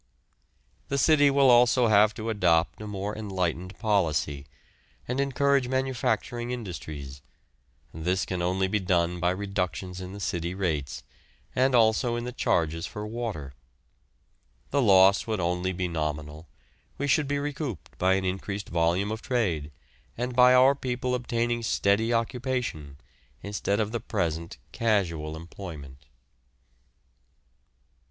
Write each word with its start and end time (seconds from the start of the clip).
The 0.87 0.97
city 0.97 1.29
will 1.29 1.51
also 1.51 1.85
have 1.85 2.15
to 2.15 2.31
adopt 2.31 2.81
a 2.81 2.87
more 2.87 3.15
enlightened 3.15 3.77
policy, 3.77 4.47
and 5.07 5.19
encourage 5.21 5.67
manufacturing 5.67 6.49
industries. 6.49 7.21
This 7.93 8.25
can 8.25 8.41
only 8.41 8.67
be 8.67 8.79
done 8.79 9.19
by 9.19 9.29
reductions 9.29 10.01
in 10.01 10.11
the 10.11 10.19
city 10.19 10.55
rates, 10.55 11.03
and 11.55 11.75
also 11.75 12.15
in 12.15 12.23
the 12.23 12.31
charges 12.31 12.87
for 12.87 13.05
water. 13.05 13.53
The 14.71 14.81
loss 14.81 15.27
would 15.27 15.39
only 15.39 15.71
be 15.71 15.87
nominal; 15.87 16.47
we 16.97 17.05
should 17.05 17.27
be 17.27 17.37
recouped 17.37 17.95
by 17.99 18.15
an 18.15 18.25
increased 18.25 18.69
volume 18.69 19.11
of 19.11 19.21
trade, 19.21 19.71
and 20.17 20.35
by 20.35 20.55
our 20.55 20.73
people 20.73 21.13
obtaining 21.13 21.61
steady 21.61 22.11
occupation 22.11 22.97
instead 23.43 23.79
of 23.79 23.91
the 23.91 23.99
present 23.99 24.57
casual 24.71 25.35
employment. 25.35 26.07